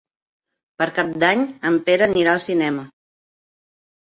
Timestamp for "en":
1.71-1.77